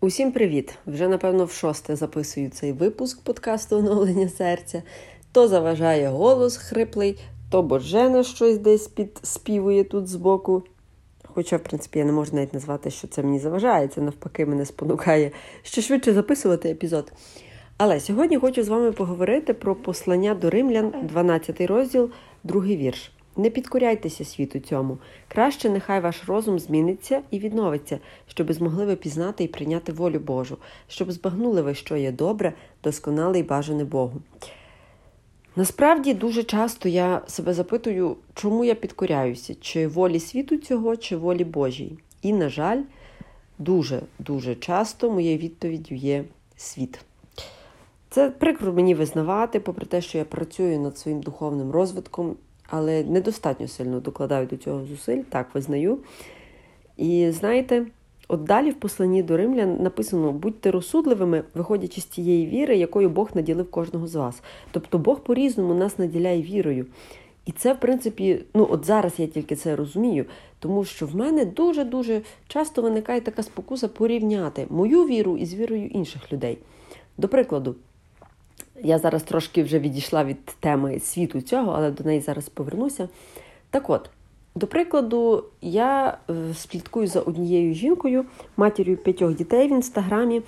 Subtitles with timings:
[0.00, 0.74] Усім привіт!
[0.86, 4.82] Вже напевно в шосте записую цей випуск подкасту оновлення серця.
[5.32, 7.18] То заважає голос хриплий,
[7.50, 10.62] то Божена щось десь підспівує тут збоку.
[11.24, 14.66] Хоча, в принципі, я не можу навіть назвати, що це мені заважає, це навпаки мене
[14.66, 15.30] спонукає
[15.62, 17.12] ще швидше записувати епізод.
[17.76, 22.10] Але сьогодні хочу з вами поговорити про послання до римлян, 12 розділ,
[22.44, 23.12] другий вірш.
[23.38, 24.98] Не підкоряйтеся світу цьому.
[25.28, 30.56] Краще нехай ваш розум зміниться і відновиться, щоби змогли ви пізнати і прийняти волю Божу,
[30.88, 32.52] щоб збагнули ви, що є добре,
[32.84, 34.20] досконале і бажане Богу.
[35.56, 41.44] Насправді дуже часто я себе запитую, чому я підкоряюся, чи волі світу цього, чи волі
[41.44, 41.98] Божій.
[42.22, 42.82] І, на жаль,
[43.58, 46.24] дуже-дуже часто моєю відповіддю є
[46.56, 47.00] світ.
[48.10, 52.36] Це прикро мені визнавати, попри те, що я працюю над своїм духовним розвитком
[52.68, 55.98] але недостатньо сильно докладаю до цього зусиль, так визнаю.
[56.96, 57.86] І знаєте,
[58.28, 63.30] от далі в посланні до римлян написано: будьте розсудливими, виходячи з тієї віри, якою Бог
[63.34, 64.42] наділив кожного з вас.
[64.70, 66.86] Тобто Бог по-різному нас наділяє вірою.
[67.46, 70.24] І це, в принципі, ну от зараз я тільки це розумію,
[70.58, 76.32] тому що в мене дуже-дуже часто виникає така спокуса порівняти мою віру із вірою інших
[76.32, 76.58] людей.
[77.18, 77.74] До прикладу,
[78.82, 83.08] я зараз трошки вже відійшла від теми світу цього, але до неї зараз повернуся.
[83.70, 84.10] Так от,
[84.54, 88.24] до прикладу, я е, слідкую за однією жінкою,
[88.56, 90.42] матір'ю п'ятьох дітей в інстаграмі,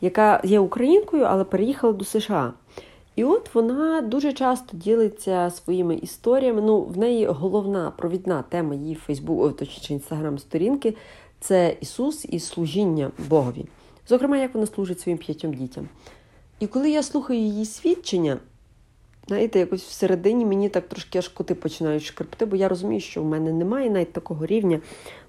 [0.00, 2.52] яка є українкою, але переїхала до США.
[3.16, 6.62] І от вона дуже часто ділиться своїми історіями.
[6.62, 10.94] Ну, в неї головна провідна тема її Фейсбук, точніше інстаграм-сторінки
[11.40, 13.64] це Ісус і служіння Богові.
[14.08, 15.88] Зокрема, як вона служить своїм п'ятьом дітям.
[16.60, 18.38] І коли я слухаю її свідчення,
[19.28, 23.24] знаєте, якось всередині мені так трошки аж коти починають шкрипти, бо я розумію, що в
[23.24, 24.80] мене немає навіть такого рівня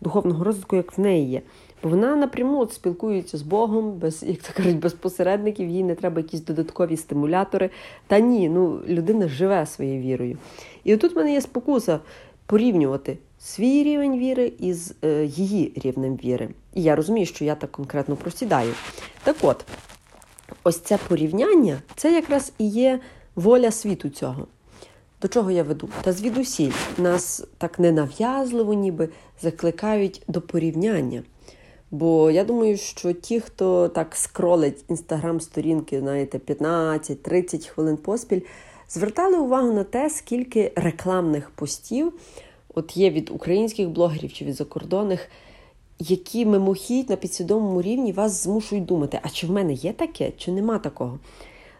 [0.00, 1.42] духовного розвитку, як в неї є.
[1.82, 5.94] Бо вона напряму от спілкується з Богом, без, як то кажуть, без посередників, їй не
[5.94, 7.70] треба якісь додаткові стимулятори.
[8.06, 10.38] Та ні, ну людина живе своєю вірою.
[10.84, 12.00] І отут в мене є спокуса
[12.46, 16.48] порівнювати свій рівень віри із е, її рівнем віри.
[16.74, 18.72] І я розумію, що я так конкретно просідаю.
[19.24, 19.64] Так от.
[20.64, 23.00] Ось це порівняння це якраз і є
[23.34, 24.46] воля світу цього.
[25.22, 25.88] До чого я веду?
[26.02, 29.08] Та звідусіль нас так ненав'язливо, ніби
[29.40, 31.22] закликають до порівняння.
[31.90, 38.40] Бо я думаю, що ті, хто так скролить інстаграм-сторінки, знаєте, 15-30 хвилин поспіль,
[38.88, 42.12] звертали увагу на те, скільки рекламних постів
[42.74, 45.28] от є від українських блогерів чи від закордонних
[45.98, 50.52] які мимохідь на підсвідомому рівні вас змушують думати, а чи в мене є таке, чи
[50.52, 51.18] нема такого.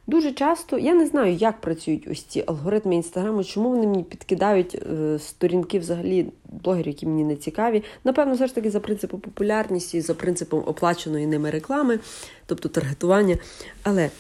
[0.07, 4.75] Дуже часто я не знаю, як працюють ось ці алгоритми інстаграму, чому вони мені підкидають
[4.75, 7.83] е, сторінки взагалі блогерів, які мені не цікаві.
[8.05, 11.99] Напевно, все ж таки за принципом популярності, за принципом оплаченої ними реклами,
[12.47, 13.37] тобто таргетування.
[13.83, 14.11] Але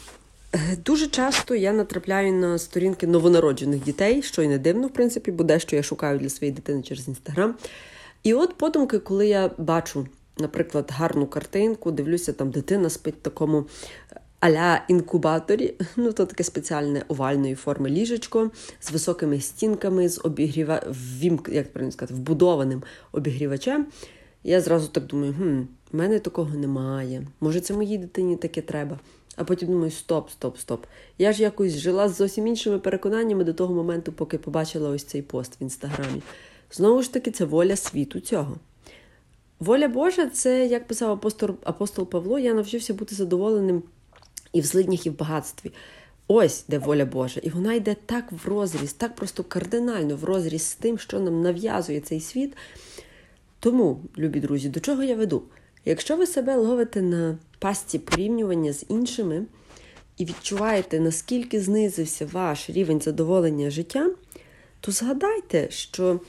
[0.52, 5.30] е, дуже часто я натрапляю на сторінки новонароджених дітей, що й не дивно, в принципі,
[5.30, 7.54] бо дещо я шукаю для своєї дитини через інстаграм.
[8.22, 10.06] І от подумки, коли я бачу,
[10.38, 13.64] наприклад, гарну картинку, дивлюся, там дитина спить в такому
[14.40, 18.50] аля інкубаторі, ну то таке спеціальне овальної форми ліжечко
[18.80, 20.82] з високими стінками, з обігріва...
[21.18, 21.40] Вім...
[21.48, 22.82] як правильно сказати, вбудованим
[23.12, 23.86] обігрівачем.
[24.44, 25.60] Я зразу так думаю, хм,
[25.92, 27.26] в мене такого немає.
[27.40, 28.98] Може, це моїй дитині таке треба.
[29.36, 30.86] А потім думаю, стоп, стоп, стоп.
[31.18, 35.22] Я ж якось жила з зовсім іншими переконаннями до того моменту, поки побачила ось цей
[35.22, 36.22] пост в інстаграмі.
[36.72, 38.56] Знову ж таки, це воля світу цього.
[39.60, 43.82] Воля Божа це, як писав апостол апостол Павло, я навчився бути задоволеним
[44.52, 45.72] і в злиднях, і в багатстві.
[46.28, 47.40] Ось де воля Божа.
[47.42, 51.42] І вона йде так в розріз, так просто кардинально в розріз з тим, що нам
[51.42, 52.56] нав'язує цей світ.
[53.60, 55.42] Тому, любі друзі, до чого я веду?
[55.84, 59.46] Якщо ви себе ловите на пасті порівнювання з іншими
[60.16, 64.14] і відчуваєте, наскільки знизився ваш рівень задоволення життям,
[64.80, 66.20] то згадайте, що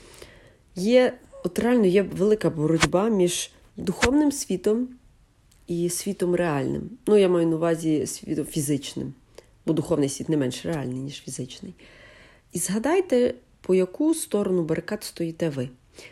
[0.76, 4.88] є от реально є велика боротьба між духовним світом
[5.66, 6.90] і світом реальним.
[7.06, 9.14] Ну, я маю на увазі світом фізичним,
[9.66, 11.74] бо духовний світ не менш реальний, ніж фізичний.
[12.52, 15.68] І згадайте, по яку сторону барикад стоїте ви.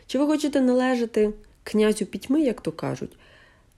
[0.07, 1.33] Чи ви хочете належати
[1.65, 3.17] князю пітьми, як то кажуть,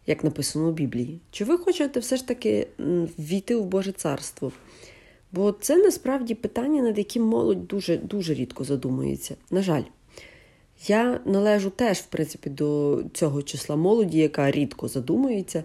[0.07, 1.21] як написано у Біблії?
[1.31, 2.67] Чи ви хочете все ж таки
[3.19, 4.53] війти в Боже царство?
[5.33, 9.35] Бо це насправді питання, над яким молодь дуже дуже рідко задумується.
[9.51, 9.83] На жаль.
[10.87, 15.65] Я належу теж, в принципі, до цього числа молоді, яка рідко задумується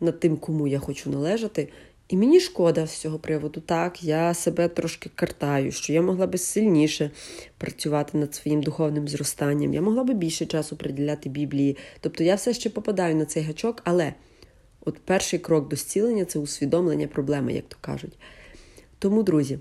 [0.00, 1.68] над тим, кому я хочу належати.
[2.08, 3.60] І мені шкода з цього приводу.
[3.60, 7.10] Так, я себе трошки картаю, що я могла би сильніше
[7.58, 11.76] працювати над своїм духовним зростанням, я могла би більше часу приділяти Біблії.
[12.00, 14.14] Тобто я все ще попадаю на цей гачок, але
[14.80, 18.18] От перший крок до зцілення це усвідомлення проблеми, як то кажуть.
[18.98, 19.58] Тому, друзі,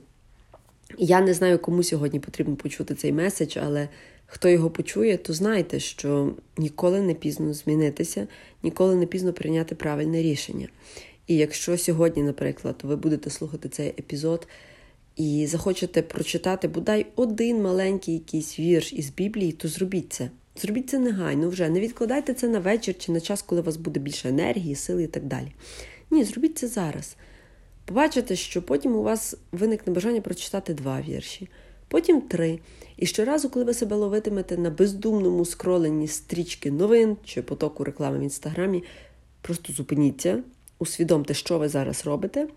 [0.97, 3.89] я не знаю, кому сьогодні потрібно почути цей меседж, але
[4.29, 8.27] хто його почує, то знайте, що ніколи не пізно змінитися,
[8.63, 10.67] ніколи не пізно прийняти правильне рішення.
[11.27, 14.47] І якщо сьогодні, наприклад, ви будете слухати цей епізод
[15.15, 20.29] і захочете прочитати бодай один маленький якийсь вірш із Біблії, то зробіть це.
[20.61, 21.69] Зробіть це негайно вже.
[21.69, 25.03] Не відкладайте це на вечір чи на час, коли у вас буде більше енергії, сили
[25.03, 25.51] і так далі.
[26.11, 27.15] Ні, зробіть це зараз.
[27.85, 31.49] Побачите, що потім у вас виникне бажання прочитати два вірші,
[31.89, 32.59] потім три.
[32.97, 38.21] І щоразу, коли ви себе ловитимете на бездумному скроленні стрічки новин чи потоку реклами в
[38.21, 38.83] інстаграмі,
[39.41, 40.43] просто зупиніться,
[40.79, 42.47] усвідомте, що ви зараз робите,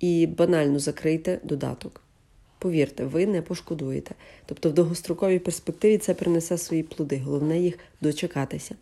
[0.00, 2.00] і банально закрийте додаток.
[2.58, 4.14] Повірте, ви не пошкодуєте.
[4.46, 8.74] Тобто в довгостроковій перспективі це принесе свої плоди, головне їх дочекатися.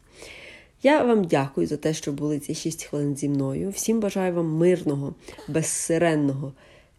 [0.83, 3.71] Я вам дякую за те, що були ці 6 хвилин зі мною.
[3.71, 5.15] Всім бажаю вам мирного,
[5.49, 6.53] безсиренного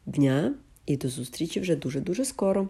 [0.06, 0.54] дня
[0.86, 2.68] і до зустрічі вже дуже-дуже скоро.